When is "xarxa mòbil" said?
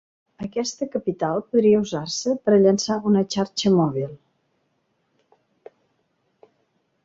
3.35-5.79